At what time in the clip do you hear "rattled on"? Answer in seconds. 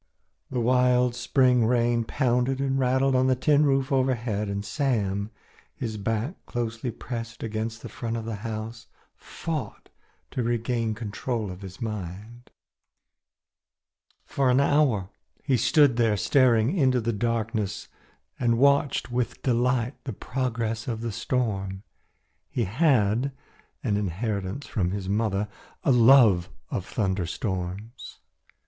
2.79-3.27